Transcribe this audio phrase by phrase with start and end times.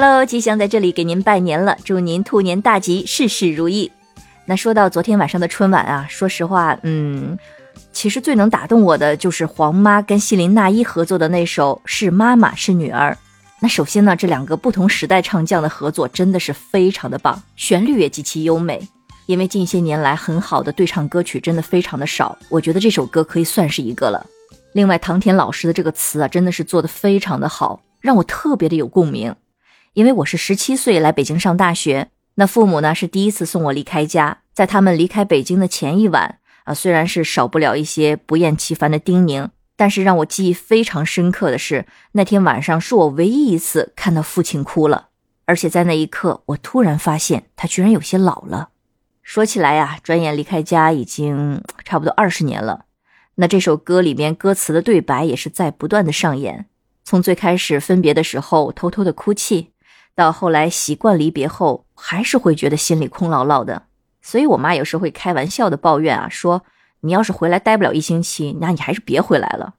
[0.00, 3.90] Hello，吉祥在这里给您拜年了，祝您兔年大吉，事事如意。
[4.44, 7.36] 那说到昨天晚上的春晚啊，说实话，嗯，
[7.90, 13.10] 其实最能打动我的就是黄妈跟希林娜依合作的那首《是妈妈是女儿》。
[13.58, 18.80] 那首先呢，这两个不同时代唱将的合作真的是非常的棒，旋律也极其优美。
[19.26, 24.24] 因为近些年来很好的对唱歌曲真的非常的少，我觉得这首歌可以算是一个了。
[24.74, 29.34] 另外，唐田老师的这个词啊，真的是做的非常的好，让我特别的有共鸣。
[29.98, 45.08] 因为我是十七岁来北京上大学，那父母呢是第一次送我离开家，在他们离开北京的前一晚啊，虽然是少不了一些不厌其烦的叮咛，但是让我记忆非常深刻的是，那天晚上是我唯一一次看到父亲哭了，
[45.46, 48.68] 而且在那一刻，我突然发现他居然有些老了。
[49.24, 52.84] 说起来呀，转眼离开家已经 差不多二十年了，
[53.34, 56.66] 那这首歌里面歌词的对白也是在不断的上演，
[57.02, 59.72] 从最开始分别的时候偷偷的哭泣。
[60.18, 63.84] 到后来习惯离别后，还是会觉得心里空落落的。
[64.20, 66.64] 所以我妈有时会开玩笑的抱怨啊，说
[67.02, 69.74] 你要是回来待不了一星期，那你还是别回来了。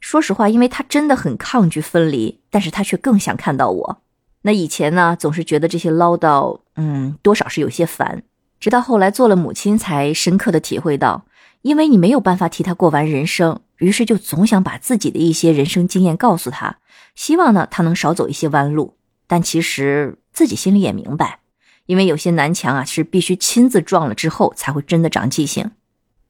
[0.00, 4.00] 说实话，因为她真的很抗拒分离，但是她却更想看到我。
[4.40, 8.22] 那以前呢，总是觉得这些唠叨，嗯，多少是有些烦。
[8.58, 11.26] 直到后来做了母亲，才深刻的体会到，
[11.60, 16.78] 因为你没有办法替她过完人生，于是就总想把自己的一些人生经验告诉她，
[17.14, 18.95] 希望呢她能少走一些弯路。
[19.26, 21.40] 但其实自己心里也明白，
[21.86, 25.70] 因为有些南墙啊是必须亲自撞了之后才会真的长记性。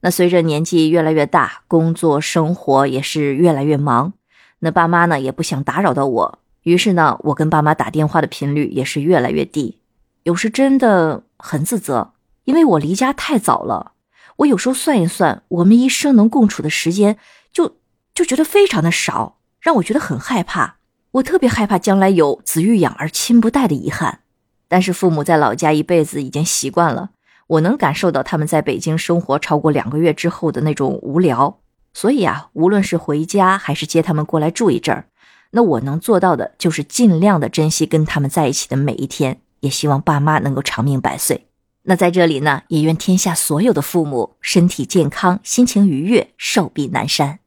[0.00, 4.12] 那随着年纪越来越大，工作生活也是越来越忙，
[4.60, 9.78] 那爸妈呢也不想打扰到我，于是呢我跟爸妈打电话的频率也是越来越低。
[10.22, 12.12] 有时真的很自责，
[12.44, 13.92] 因为我离家太早了。
[14.36, 17.16] 我有时候算一算，我们一生能共处的时间
[17.52, 17.78] 就
[18.14, 20.75] 就觉得非常的少，让我觉得很害怕。
[21.16, 24.20] 我特别害怕将来有子欲养而亲不待的遗憾，
[24.68, 27.10] 但是父母在老家一辈子已经习惯了，
[27.46, 31.58] 我能感受到他们在北京生活超过两个月之后的那种无聊，
[31.94, 35.06] 所以啊，无论是回家还是接他们过来住一阵儿，
[35.52, 41.46] 那我能做到的就是尽量的珍惜跟他们在一起的每一天，也希望爸妈能够长命百岁。
[41.84, 47.38] 那在这里呢，也愿天下所有的父母身体健康，心情愉悦，寿比南山。